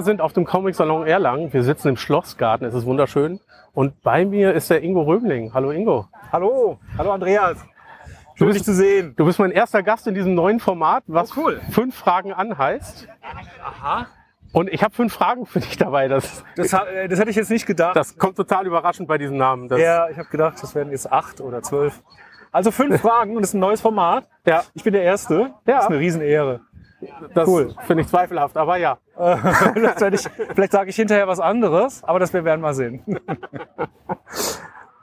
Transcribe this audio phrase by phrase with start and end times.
[0.00, 1.52] Wir sind auf dem Comic Salon Erlangen.
[1.52, 2.66] Wir sitzen im Schlossgarten.
[2.66, 3.38] Es ist wunderschön.
[3.74, 5.52] Und bei mir ist der Ingo Römling.
[5.52, 6.08] Hallo Ingo.
[6.32, 7.58] Hallo, hallo Andreas.
[8.34, 9.12] Schön, bist- dich zu sehen.
[9.18, 11.60] Du bist mein erster Gast in diesem neuen Format, was Oh, cool.
[11.70, 13.08] fünf Fragen an heißt.
[13.62, 14.06] Aha.
[14.54, 16.08] Und ich habe fünf Fragen für dich dabei.
[16.08, 17.94] Das, Das, äh, das hätte ich jetzt nicht gedacht.
[17.94, 19.68] das kommt total überraschend bei diesem Namen.
[19.76, 22.02] Ja, ich habe gedacht, das werden jetzt acht oder zwölf.
[22.52, 24.26] Also fünf Fragen und das ist ein neues Format.
[24.46, 25.52] ja, Ich bin der Erste.
[25.66, 25.74] Ja.
[25.74, 26.60] Das ist eine Riesenehre.
[27.34, 27.74] das Cool.
[27.86, 28.56] finde ich zweifelhaft.
[28.56, 28.96] Aber ja,
[30.12, 33.02] ich, vielleicht sage ich hinterher was anderes, aber das wir werden mal sehen.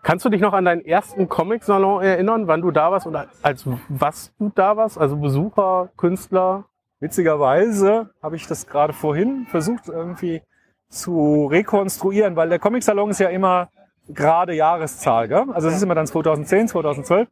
[0.03, 3.65] Kannst du dich noch an deinen ersten Comic-Salon erinnern, wann du da warst oder als
[3.89, 4.97] was du da warst?
[4.97, 6.65] Also Besucher, Künstler?
[6.99, 10.41] Witzigerweise habe ich das gerade vorhin versucht irgendwie
[10.89, 13.69] zu rekonstruieren, weil der Comic-Salon ist ja immer
[14.07, 15.27] gerade Jahreszahl.
[15.27, 15.45] Gell?
[15.53, 17.27] Also es ist immer dann 2010, 2012.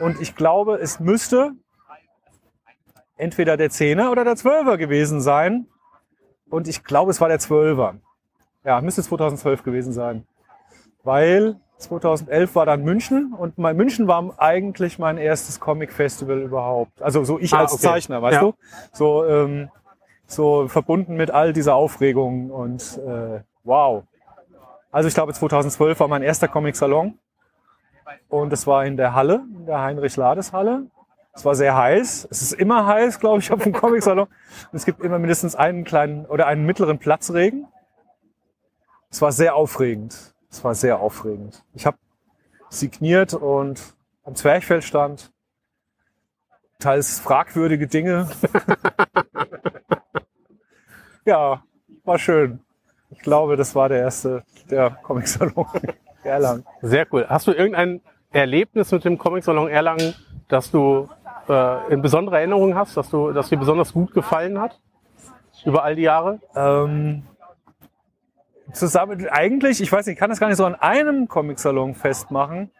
[0.00, 1.52] Und ich glaube, es müsste
[3.16, 5.66] entweder der 10er oder der 12er gewesen sein.
[6.50, 7.94] Und ich glaube, es war der 12er.
[8.64, 10.26] Ja, müsste 2012 gewesen sein.
[11.04, 17.00] Weil 2011 war dann München und mein München war eigentlich mein erstes Comic-Festival überhaupt.
[17.02, 17.82] Also so ich Ah, als okay.
[17.82, 18.40] Zeichner, weißt Ja.
[18.40, 18.54] du?
[18.92, 19.68] So, ähm,
[20.26, 24.02] so verbunden mit all dieser Aufregung und äh, wow.
[24.90, 27.18] Also ich glaube 2012 war mein erster Comic-Salon
[28.28, 30.86] und es war in der Halle, in der Heinrich-Lades-Halle.
[31.36, 32.28] Es war sehr heiß.
[32.30, 34.26] Es ist immer heiß, glaube ich, auf dem Comic-Salon.
[34.26, 37.68] Und es gibt immer mindestens einen kleinen oder einen mittleren Platzregen.
[39.10, 40.34] Es war sehr aufregend.
[40.50, 41.62] Es war sehr aufregend.
[41.74, 41.98] Ich habe
[42.70, 43.82] signiert und
[44.24, 45.30] am Zwerchfell stand
[46.78, 48.30] teils fragwürdige Dinge.
[51.26, 51.62] ja,
[52.04, 52.60] war schön.
[53.10, 55.66] Ich glaube, das war der erste der Comic-Salon
[56.24, 56.64] Erlangen.
[56.80, 57.26] Sehr cool.
[57.28, 58.00] Hast du irgendein
[58.30, 60.14] Erlebnis mit dem Comic-Salon Erlangen,
[60.48, 61.10] das du
[61.48, 64.80] äh, in besonderer Erinnerung hast, dass, du, das dir besonders gut gefallen hat?
[65.64, 66.40] Über all die Jahre?
[66.54, 67.22] Ähm,
[68.72, 72.70] zusammen, eigentlich, ich weiß nicht, ich kann das gar nicht so an einem Comic-Salon festmachen.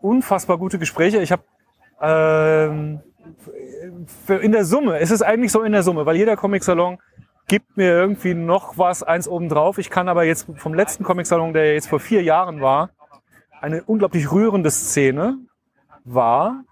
[0.00, 1.20] Unfassbar gute Gespräche.
[1.20, 1.42] Ich habe
[2.00, 3.00] ähm,
[4.28, 6.98] in der Summe, es ist eigentlich so in der Summe, weil jeder Comic-Salon
[7.46, 9.78] gibt mir irgendwie noch was eins obendrauf.
[9.78, 12.90] Ich kann aber jetzt vom letzten Comic-Salon, der jetzt vor vier Jahren war,
[13.60, 15.38] eine unglaublich rührende Szene
[16.04, 16.64] war.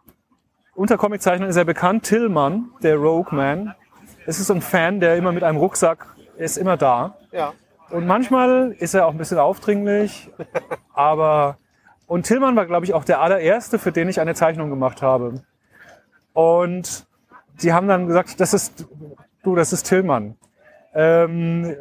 [0.75, 3.75] Unter Comiczeichnern ist er bekannt, Tillmann, der Rogue Man.
[4.27, 6.06] Es ist so ein Fan, der immer mit einem Rucksack,
[6.38, 7.16] er ist immer da.
[7.31, 7.53] Ja.
[7.91, 10.31] Und manchmal ist er auch ein bisschen aufdringlich,
[10.94, 11.59] aber
[12.06, 15.43] und Tillmann war, glaube ich, auch der allererste, für den ich eine Zeichnung gemacht habe.
[16.32, 17.06] Und
[17.62, 18.87] die haben dann gesagt, das ist
[19.43, 20.37] du, das ist Tillmann.
[20.94, 21.75] Ähm,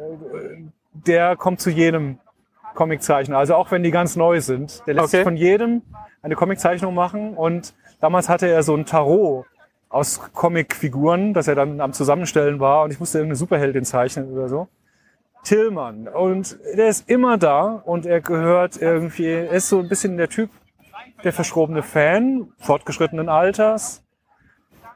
[0.92, 2.18] der kommt zu jedem
[2.74, 4.82] Comiczeichner, also auch wenn die ganz neu sind.
[4.86, 5.16] Der lässt Okay.
[5.18, 5.82] sich von jedem
[6.22, 9.46] eine Comiczeichnung machen und damals hatte er so ein Tarot
[9.88, 14.48] aus Comicfiguren, das er dann am Zusammenstellen war und ich musste irgendeine Superheldin zeichnen oder
[14.48, 14.68] so.
[15.44, 16.08] Tillmann.
[16.08, 20.28] Und der ist immer da und er gehört irgendwie, er ist so ein bisschen der
[20.28, 20.50] Typ,
[21.24, 24.02] der verschrobene Fan, fortgeschrittenen Alters.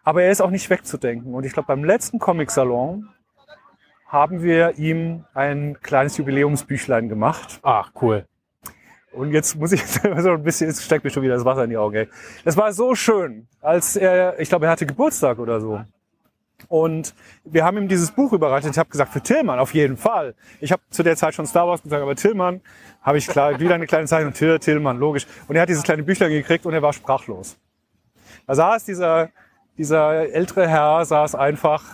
[0.05, 1.35] Aber er ist auch nicht wegzudenken.
[1.35, 3.09] Und ich glaube, beim letzten Comic-Salon
[4.07, 7.59] haben wir ihm ein kleines Jubiläumsbüchlein gemacht.
[7.63, 8.25] Ach, cool.
[9.17, 11.71] Und jetzt muss ich so ein bisschen, jetzt steckt mir schon wieder das Wasser in
[11.71, 11.97] die Augen.
[11.97, 12.09] Ey.
[12.45, 15.81] Das war so schön, als er, ich glaube, er hatte Geburtstag oder so.
[16.69, 18.67] Und wir haben ihm dieses Buch überreicht.
[18.69, 20.35] Ich habe gesagt, für Tillmann auf jeden Fall.
[20.61, 22.61] Ich habe zu der Zeit schon Star Wars gesagt, aber Tillmann
[23.03, 24.33] habe ich klar wieder eine kleine Zeichnung.
[24.33, 25.27] Till, Tillmann, logisch.
[25.49, 27.57] Und er hat dieses kleine Büchlein gekriegt und er war sprachlos.
[28.47, 29.31] Da saß dieser,
[29.79, 31.85] dieser ältere Herr, saß einfach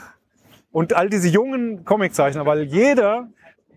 [0.71, 3.28] und all diese jungen Comiczeichner, weil jeder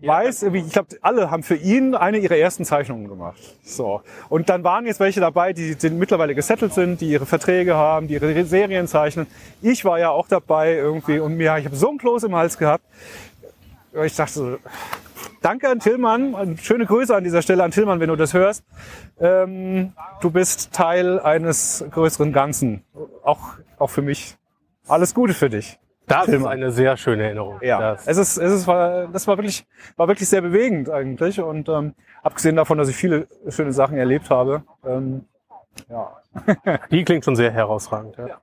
[0.02, 3.38] weiß, ich glaube, alle haben für ihn eine ihrer ersten Zeichnungen gemacht.
[3.64, 4.02] So.
[4.28, 8.08] Und dann waren jetzt welche dabei, die sind mittlerweile gesettelt sind, die ihre Verträge haben,
[8.08, 9.26] die ihre Serien zeichnen.
[9.62, 12.58] Ich war ja auch dabei irgendwie und mir, ich habe so ein Kloß im Hals
[12.58, 12.84] gehabt.
[14.04, 14.58] Ich dachte so,
[15.40, 18.64] danke an Tillmann, schöne Grüße an dieser Stelle an Tillmann, wenn du das hörst.
[19.18, 22.84] Ähm, du bist Teil eines größeren Ganzen.
[23.22, 24.36] Auch, auch für mich.
[24.86, 25.78] Alles Gute für dich.
[26.06, 26.52] Das ist Tillmann.
[26.52, 27.58] eine sehr schöne Erinnerung.
[27.62, 29.66] Ja, Das, es ist, es ist, war, das war wirklich,
[29.96, 34.30] war wirklich sehr bewegend eigentlich und ähm, abgesehen davon, dass ich viele schöne Sachen erlebt
[34.30, 35.24] habe, ähm,
[35.88, 36.16] ja,
[36.90, 38.16] die klingt schon sehr herausragend.
[38.18, 38.40] Ja.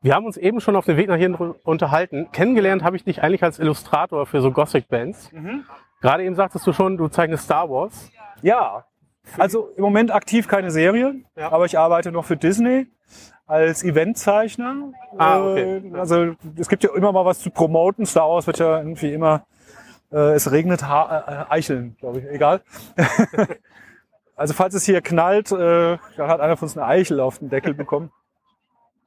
[0.00, 2.28] Wir haben uns eben schon auf dem Weg nach hier unterhalten.
[2.32, 5.30] Kennengelernt habe ich dich eigentlich als Illustrator für so Gothic-Bands.
[6.00, 8.10] Gerade eben sagtest du schon, du zeichnest Star Wars.
[8.42, 8.84] ja.
[9.38, 11.52] Also im Moment aktiv keine Serie, Ja.
[11.52, 12.88] aber ich arbeite noch für Disney
[13.46, 14.92] als Eventzeichner.
[15.18, 15.82] Ah, okay.
[15.92, 18.06] Äh, Also es gibt ja immer mal was zu promoten.
[18.06, 19.46] Star Wars wird ja irgendwie immer,
[20.12, 22.62] äh, es regnet ha äh, Eicheln, glaube ich, egal.
[24.36, 27.50] also falls es hier knallt, äh, dann hat einer von uns eine Eichel auf den
[27.50, 28.10] Deckel bekommen.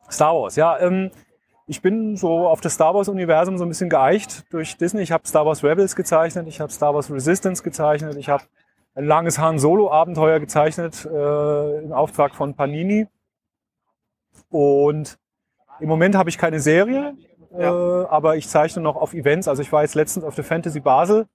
[0.09, 0.77] Star Wars, ja.
[0.79, 1.11] Ähm,
[1.67, 5.01] ich bin so auf das Star Wars-Universum so ein bisschen geeicht durch Disney.
[5.01, 8.43] Ich habe Star Wars Rebels gezeichnet, ich habe Star Wars Resistance gezeichnet, ich habe
[8.93, 13.07] ein langes Han Solo-Abenteuer gezeichnet äh, im Auftrag von Panini.
[14.49, 15.17] Und
[15.79, 17.15] im Moment habe ich keine Serie,
[17.57, 18.03] ja.
[18.03, 19.47] äh, aber ich zeichne noch auf Events.
[19.47, 21.27] Also ich war jetzt letztens auf der Fantasy Basel.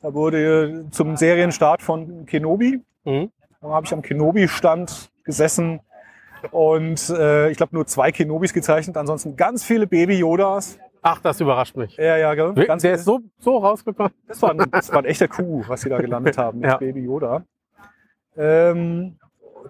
[0.00, 2.80] Da wurde zum Serienstart von Kenobi.
[3.04, 3.30] Mhm.
[3.60, 5.80] Da habe ich am Kenobi-Stand gesessen
[6.50, 10.78] und äh, ich glaube nur zwei Kenobis gezeichnet, ansonsten ganz viele Baby-Yodas.
[11.02, 11.96] Ach, das überrascht mich.
[11.96, 12.54] Ja, ja, gell?
[12.66, 14.12] Ganz Der ist so, so rausgekommen.
[14.28, 16.76] Das war, ein, das war ein echter Kuh, was sie da gelandet haben mit ja.
[16.76, 17.44] Baby Yoda.
[18.36, 19.18] Ähm,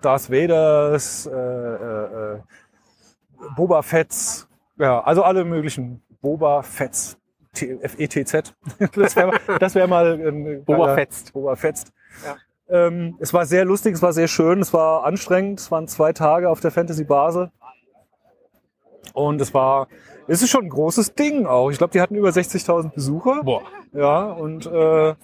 [0.00, 2.40] Darth Vaders, äh, äh, äh
[3.56, 4.48] Boba Fetts,
[4.78, 7.18] ja, also alle möglichen Boba Fetts,
[7.54, 8.54] F-E-T-Z.
[8.94, 11.32] Das wäre das wär mal ähm, Boba Fetzt.
[11.32, 11.92] Boba Fetzt.
[12.24, 12.36] Ja.
[12.68, 16.12] Ähm, es war sehr lustig, es war sehr schön, es war anstrengend, es waren zwei
[16.12, 17.50] Tage auf der Fantasy Basel.
[19.12, 19.88] Und es war,
[20.26, 21.70] es ist schon ein großes Ding auch.
[21.70, 23.42] Ich glaube, die hatten über 60.000 Besucher.
[23.42, 23.62] Boah.
[23.92, 25.14] Ja, und, äh,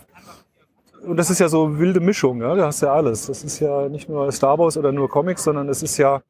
[1.07, 2.55] und das ist ja so wilde Mischung, ja?
[2.55, 3.27] da hast du ja alles.
[3.27, 6.21] Das ist ja nicht nur Star Wars oder nur Comics, sondern es ist ja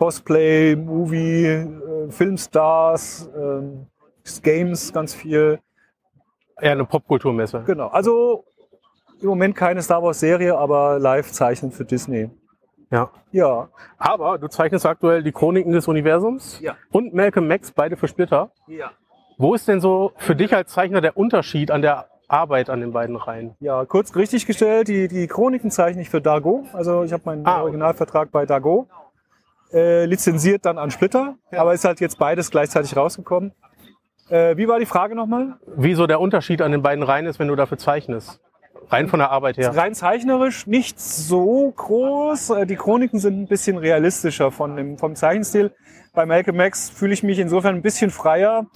[0.00, 5.58] Cosplay, Movie, äh, Filmstars, äh, Games ganz viel.
[6.58, 7.64] Ja, eine Popkulturmesse.
[7.66, 7.88] Genau.
[7.88, 8.46] Also
[9.20, 12.30] im Moment keine Star Wars Serie, aber live zeichnen für Disney.
[12.90, 13.10] Ja.
[13.30, 13.68] Ja.
[13.98, 16.76] Aber du zeichnest aktuell die Chroniken des Universums ja.
[16.90, 18.52] und Malcolm Max, beide für Splitter.
[18.68, 18.92] Ja.
[19.36, 22.92] Wo ist denn so für dich als Zeichner der Unterschied an der Arbeit an den
[22.92, 23.54] beiden Reihen?
[23.60, 26.64] Ja, kurz richtig gestellt, die, die Chroniken zeichne ich für Dago.
[26.72, 28.88] Also ich habe meinen ah, Originalvertrag bei Dago.
[29.72, 31.60] Äh, lizenziert dann an Splitter, ja.
[31.60, 33.52] aber ist halt jetzt beides gleichzeitig rausgekommen.
[34.28, 35.58] Äh, wie war die Frage nochmal?
[35.76, 38.40] Wieso der Unterschied an den beiden Reihen ist, wenn du dafür zeichnest?
[38.88, 39.76] Rein von der Arbeit her.
[39.76, 42.50] Rein zeichnerisch nicht so groß.
[42.50, 45.72] Äh, die Chroniken sind ein bisschen realistischer von dem, vom Zeichenstil.
[46.12, 48.66] Bei Malcolm Max fühle ich mich insofern ein bisschen freier,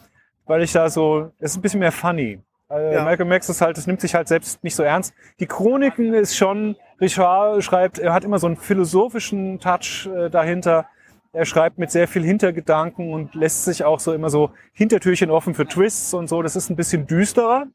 [0.47, 2.41] weil ich da so, es ist ein bisschen mehr funny.
[2.71, 3.05] Äh, ja.
[3.05, 5.15] Malcolm Max ist halt, das nimmt sich halt selbst nicht so ernst.
[5.41, 10.87] Die Chroniken ist schon, Richard schreibt, er hat immer so einen philosophischen Touch äh, dahinter.
[11.33, 15.55] Er schreibt mit sehr viel Hintergedanken und lässt sich auch so immer so Hintertürchen offen
[15.55, 16.43] für Twists und so.
[16.43, 17.67] Das ist ein bisschen düsterer.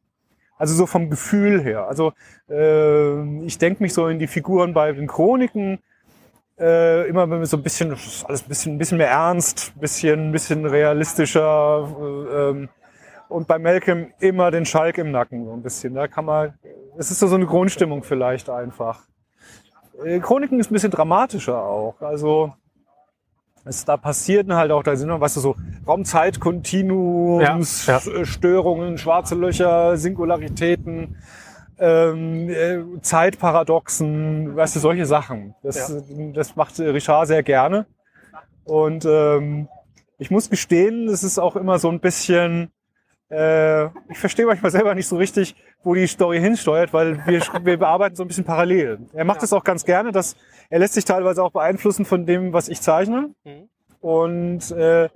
[0.57, 1.88] Also so vom Gefühl her.
[1.88, 2.13] Also
[2.50, 5.80] äh, ich denke mich so in die Figuren bei den Chroniken
[6.59, 7.95] äh, immer so ein bisschen,
[8.25, 11.88] alles ein bisschen, ein bisschen mehr ernst, bisschen, ein bisschen realistischer.
[11.97, 12.69] Äh, ähm,
[13.30, 15.94] und bei Malcolm immer den Schalk im Nacken so ein bisschen.
[15.94, 16.56] Da kann man,
[16.98, 19.04] es ist so eine Grundstimmung vielleicht einfach.
[20.04, 22.02] Äh, Chroniken ist ein bisschen dramatischer auch.
[22.02, 22.54] Also
[23.66, 25.56] es da passierten halt auch, da sind noch, weißt du, so
[25.86, 28.98] Raumzeit-Kontinuumsstörungen, ja, ja.
[28.98, 31.18] schwarze Löcher, Singularitäten,
[31.78, 35.54] ähm, äh, Zeitparadoxen, weißt du, solche Sachen.
[35.62, 36.02] Das, ja.
[36.34, 37.86] das macht Richard sehr gerne.
[38.64, 39.68] Und ähm,
[40.18, 42.72] ich muss gestehen, es ist auch immer so ein bisschen,
[43.30, 47.78] äh, ich verstehe manchmal selber nicht so richtig, wo die Story hinsteuert, weil wir, wir
[47.78, 49.00] bearbeiten so ein bisschen parallel.
[49.14, 49.57] Er macht es ja.
[49.57, 50.36] auch ganz gerne, dass
[50.69, 53.69] er lässt sich teilweise auch beeinflussen von dem, was ich zeichne mhm.
[54.02, 55.09] und äh,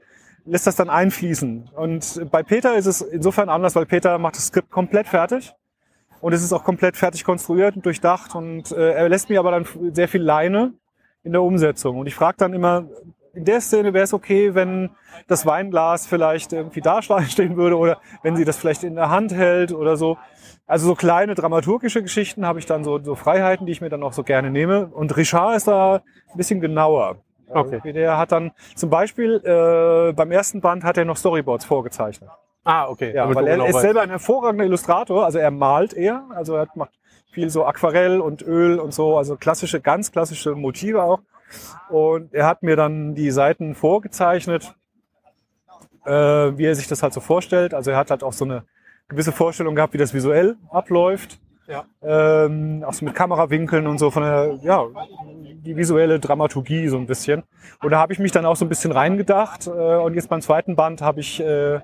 [0.46, 1.70] lässt das dann einfließen.
[1.75, 5.53] Und bei Peter ist es insofern anders, weil Peter macht das Skript komplett fertig
[6.22, 9.51] und es ist auch komplett fertig konstruiert und durchdacht und äh, er lässt mir aber
[9.51, 10.74] dann sehr viel Leine
[11.24, 11.98] in der Umsetzung.
[11.98, 12.86] Und ich frage dann immer,
[13.33, 14.91] in der Szene wäre es okay, wenn
[15.27, 19.33] das Weinglas vielleicht irgendwie da stehen würde oder wenn sie das vielleicht in der Hand
[19.33, 20.17] hält oder so.
[20.65, 24.03] Also so kleine dramaturgische Geschichten habe ich dann so, so Freiheiten, die ich mir dann
[24.03, 24.87] auch so gerne nehme.
[24.87, 27.17] Und Richard ist da ein bisschen genauer.
[27.49, 27.75] Okay.
[27.83, 32.29] Also der hat dann zum Beispiel äh, beim ersten Band hat er noch Storyboards vorgezeichnet.
[32.63, 33.13] Ah, okay.
[33.13, 36.67] Ja, weil er genau ist selber ein hervorragender Illustrator, also er malt eher, also er
[36.75, 36.93] macht
[37.31, 41.19] viel so Aquarell und Öl und so, also klassische, ganz klassische Motive auch.
[41.89, 44.75] Und er hat mir dann die Seiten vorgezeichnet,
[46.05, 47.74] äh, wie er sich das halt so vorstellt.
[47.74, 48.63] Also er hat halt auch so eine
[49.07, 51.39] gewisse Vorstellung gehabt, wie das visuell abläuft.
[51.67, 51.86] Ja.
[52.01, 54.86] Ähm, auch so mit Kamerawinkeln und so von der, ja,
[55.33, 57.43] die visuelle Dramaturgie so ein bisschen.
[57.81, 59.67] Und da habe ich mich dann auch so ein bisschen reingedacht.
[59.67, 61.79] Äh, und jetzt beim zweiten Band habe ich, äh,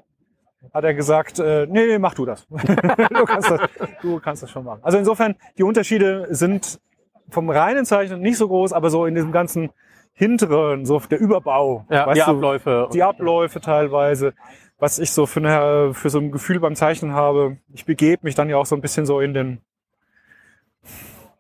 [0.74, 2.46] hat er gesagt, äh, nee, nee, mach du das.
[2.50, 3.62] du, kannst das.
[4.02, 4.82] Du kannst das schon machen.
[4.84, 6.82] Also insofern, die Unterschiede sind
[7.30, 9.72] vom reinen Zeichnen nicht so groß, aber so in diesem ganzen
[10.14, 11.86] hinteren, so der Überbau.
[11.90, 12.90] Ja, die Abläufe.
[12.94, 14.34] Die Abläufe teilweise.
[14.78, 17.58] Was ich so für, eine, für so ein Gefühl beim Zeichnen habe.
[17.74, 19.62] Ich begebe mich dann ja auch so ein bisschen so in den,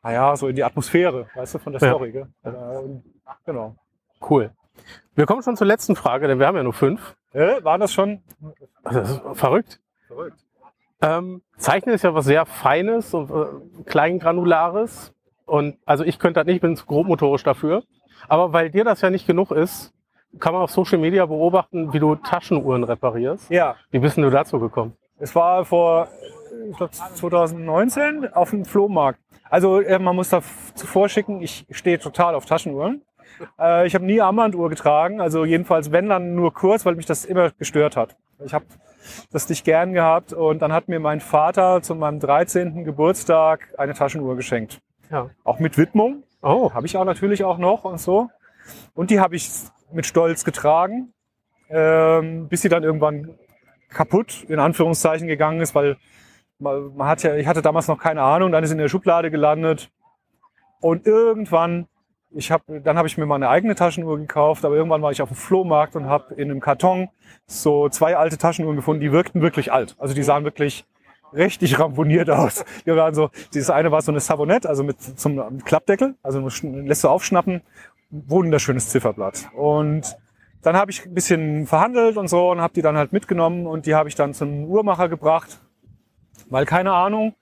[0.03, 2.13] naja, so in die Atmosphäre, weißt du, von der Story.
[2.13, 2.27] Ja.
[2.43, 3.01] Gell?
[3.46, 3.75] Genau.
[4.29, 4.51] Cool.
[5.15, 7.15] Wir kommen schon zur letzten Frage, denn wir haben ja nur fünf.
[7.34, 8.22] Äh, war das schon?
[8.84, 9.79] Das ist verrückt.
[10.08, 10.38] Verrückt.
[11.01, 15.13] Ähm, Zeichnen ist ja was sehr Feines und äh, Kleingranulares.
[15.50, 17.84] Und also ich könnte das nicht, bin zu grobmotorisch dafür.
[18.27, 19.94] Aber weil dir das ja nicht genug ist,
[20.39, 23.50] kann man auf Social Media beobachten, wie du Taschenuhren reparierst.
[23.50, 24.96] Ja, Wie bist denn du dazu gekommen?
[25.20, 26.08] es war vor
[26.70, 29.20] ich glaub, 2019 auf dem Flohmarkt.
[29.50, 30.41] Also äh, man muss da
[30.75, 33.01] zuvor schicken, ich stehe total auf Taschenuhren.
[33.60, 37.25] Äh, ich habe nie Armbanduhr getragen, also jedenfalls wenn dann nur kurz, weil mich das
[37.25, 38.15] immer gestört hat.
[38.44, 38.65] Ich habe
[39.32, 42.84] das nicht gern gehabt und dann hat mir mein Vater zu meinem 13.
[42.84, 44.79] Geburtstag eine Taschenuhr geschenkt.
[45.09, 45.29] Ja.
[45.43, 48.29] Auch mit Widmung, Oh, habe ich auch natürlich auch noch und so.
[48.93, 49.49] Und die habe ich
[49.91, 51.13] mit Stolz getragen,
[51.69, 53.37] ähm, bis sie dann irgendwann
[53.89, 55.97] kaputt in Anführungszeichen gegangen ist, weil
[56.59, 59.31] man, man hat ja, ich hatte damals noch keine Ahnung, dann ist in der Schublade
[59.31, 59.91] gelandet.
[60.79, 61.87] Und irgendwann,
[62.31, 65.29] ich habe, dann habe ich mir meine eigene Taschenuhr gekauft, aber irgendwann war ich auf
[65.29, 67.09] dem Flohmarkt und habe in einem Karton
[67.47, 70.85] so zwei alte Taschenuhren gefunden, die wirkten wirklich alt, also die sahen wirklich
[71.33, 72.63] richtig ramponiert aus.
[72.86, 77.03] Die waren so, dieses eine war so eine Savonette, also mit zum Klappdeckel, also lässt
[77.03, 77.62] du aufschnappen,
[78.09, 79.50] wunderschönes Zifferblatt.
[79.55, 80.17] Und
[80.62, 83.86] dann habe ich ein bisschen verhandelt und so und habe die dann halt mitgenommen und
[83.86, 85.59] die habe ich dann zum Uhrmacher gebracht,
[86.50, 87.33] weil keine Ahnung,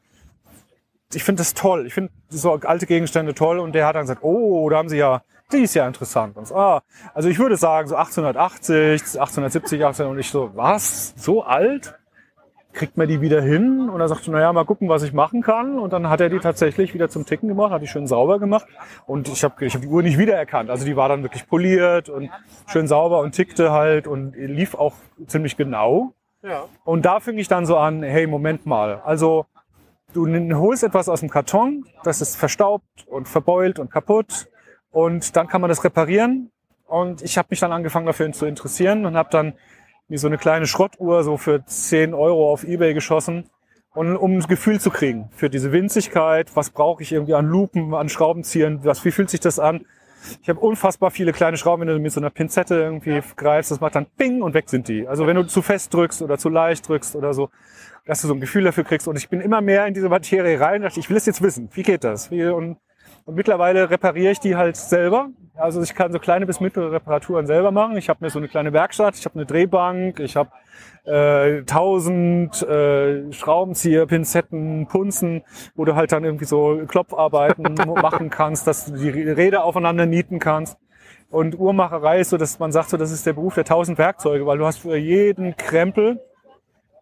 [1.13, 1.88] ich finde das toll.
[1.88, 4.98] Ich finde so alte Gegenstände toll und der hat dann gesagt, oh, da haben sie
[4.98, 6.36] ja, die ist ja interessant.
[6.38, 11.13] Und so, ah, also ich würde sagen so 1880, 1870, 18 und ich so, was?
[11.15, 11.98] So alt?
[12.77, 13.89] Kriegt man die wieder hin?
[13.89, 15.79] Und er sagte, naja, mal gucken, was ich machen kann.
[15.79, 18.67] Und dann hat er die tatsächlich wieder zum Ticken gemacht, hat die schön sauber gemacht.
[19.07, 20.69] Und ich habe ich hab die Uhr nicht wiedererkannt.
[20.69, 22.29] Also die war dann wirklich poliert und
[22.67, 24.93] schön sauber und tickte halt und lief auch
[25.25, 26.13] ziemlich genau.
[26.43, 26.65] ja.
[26.86, 29.01] Und da fing ich dann so an, hey, Moment mal.
[29.03, 29.48] Also
[30.13, 34.50] du holst etwas aus dem Karton, das ist verstaubt und verbeult und kaputt.
[34.91, 36.51] Und dann kann man das reparieren.
[36.86, 39.53] Und ich habe mich dann angefangen dafür zu interessieren und habe dann
[40.08, 43.50] mir so eine kleine Schrottuhr so für 10 Euro auf Ebay geschossen.
[43.94, 47.96] Und um ein Gefühl zu kriegen für diese Winzigkeit, was brauche ich irgendwie an Lupen,
[47.96, 49.86] an Schraubenziehern, was, wie fühlt sich das an?
[50.42, 53.80] Ich habe unfassbar viele kleine Schrauben, wenn du mit so einer Pinzette irgendwie greifst, das
[53.80, 55.08] macht dann Ping und weg sind die.
[55.08, 57.50] Also wenn du zu fest drückst oder zu leicht drückst oder so,
[58.06, 59.08] dass du so ein Gefühl dafür kriegst.
[59.08, 61.70] Und ich bin immer mehr in diese Materie rein, dachte, ich will es jetzt wissen.
[61.74, 62.32] Wie geht das?
[62.32, 62.78] Wie, und,
[63.26, 65.30] und mittlerweile repariere ich die halt selber.
[65.58, 67.98] Also ich kann so kleine bis mittlere Reparaturen selber machen.
[67.98, 70.52] Ich habe mir so eine kleine Werkstatt, ich habe eine Drehbank, ich habe
[71.06, 75.44] äh, tausend äh, Schraubenzieher, Pinzetten, Punzen,
[75.76, 80.40] wo du halt dann irgendwie so Klopfarbeiten machen kannst, dass du die Räder aufeinander nieten
[80.40, 80.78] kannst.
[81.30, 84.46] Und Uhrmacherei ist so, dass man sagt, so, das ist der Beruf der tausend Werkzeuge,
[84.46, 86.22] weil du hast für jeden Krempel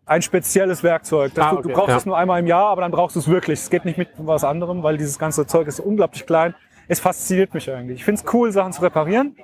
[0.06, 1.32] ein spezielles Werkzeug.
[1.36, 1.98] Ah, du, okay, du brauchst ja.
[1.98, 3.60] es nur einmal im Jahr, aber dann brauchst du es wirklich.
[3.60, 6.56] Es geht nicht mit was anderem, weil dieses ganze Zeug ist unglaublich klein.
[6.88, 8.00] Es fasziniert mich eigentlich.
[8.00, 9.36] Ich finde es cool, Sachen zu reparieren.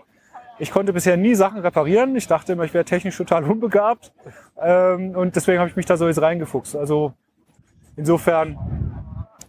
[0.59, 2.15] Ich konnte bisher nie Sachen reparieren.
[2.15, 4.13] Ich dachte immer, ich wäre technisch total unbegabt.
[4.61, 6.75] Ähm, und deswegen habe ich mich da so jetzt reingefuchst.
[6.75, 7.13] Also
[7.95, 8.57] insofern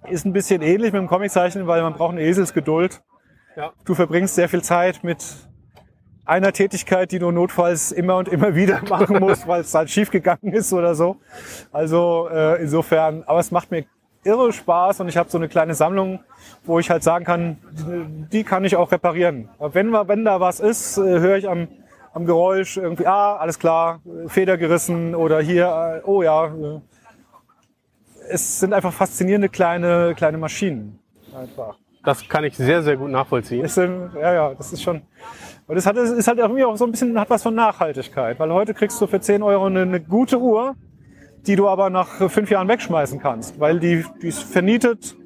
[0.08, 3.02] ist ein bisschen ähnlich mit dem Comiczeichnen, weil man braucht eine Eselsgeduld.
[3.56, 3.72] Ja.
[3.84, 5.22] Du verbringst sehr viel Zeit mit
[6.24, 10.10] einer Tätigkeit, die du notfalls immer und immer wieder machen musst, weil es halt schief
[10.10, 11.16] gegangen ist oder so.
[11.72, 13.84] Also äh, insofern, aber es macht mir
[14.24, 16.20] irre Spaß und ich habe so eine kleine Sammlung,
[16.64, 17.58] wo ich halt sagen kann,
[18.32, 19.48] die, kann ich auch reparieren.
[19.58, 21.68] Wenn, wenn da was ist, äh, höre ich am,
[22.12, 26.52] am Geräusch irgendwie, ah, alles klar, Feder gerissen oder hier, äh, oh ja.
[28.28, 30.98] Es sind einfach faszinierende kleine, kleine Maschinen.
[31.34, 31.76] Einfach.
[32.04, 33.66] Das kann ich sehr, sehr gut nachvollziehen.
[33.68, 35.02] Sind, ja, ja, das ist schon.
[35.66, 38.38] Und es hat, ist halt irgendwie auch so ein bisschen, hat was von Nachhaltigkeit.
[38.38, 40.74] Weil heute kriegst du für 10 Euro eine, eine gute Uhr,
[41.46, 43.58] die du aber nach fünf Jahren wegschmeißen kannst.
[43.58, 45.16] Weil die, die ist vernietet,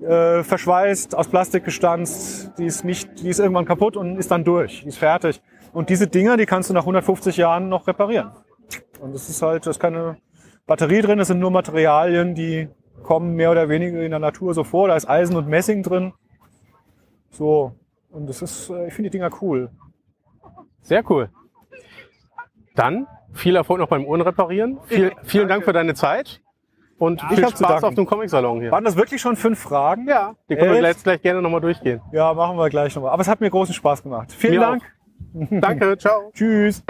[0.00, 4.44] äh, verschweißt, aus Plastik gestanzt, die ist nicht, die ist irgendwann kaputt und ist dann
[4.44, 5.42] durch, die ist fertig.
[5.72, 8.30] Und diese Dinger, die kannst du nach 150 Jahren noch reparieren.
[9.00, 10.16] Und das ist halt, da ist keine
[10.66, 12.68] Batterie drin, das sind nur Materialien, die
[13.02, 14.88] kommen mehr oder weniger in der Natur so vor.
[14.88, 16.12] Da ist Eisen und Messing drin.
[17.30, 17.72] So.
[18.10, 19.70] Und das ist, äh, ich finde die Dinger cool.
[20.82, 21.30] Sehr cool.
[22.74, 24.78] Dann viel Erfolg noch beim Uhrenreparieren.
[24.86, 26.40] Viel, vielen Dank für deine Zeit
[26.98, 28.70] und viel hab zu Spaß auf dem Comic-Salon hier.
[28.70, 30.06] Waren das wirklich schon fünf Fragen?
[30.08, 30.86] Ja, die können wir Echt?
[30.86, 32.00] jetzt gleich gerne nochmal durchgehen.
[32.12, 33.12] Ja, machen wir gleich nochmal.
[33.12, 34.32] Aber es hat mir großen Spaß gemacht.
[34.32, 34.82] Vielen Mir Dank.
[35.62, 36.30] Danke, ciao.
[36.34, 36.82] Tschüss.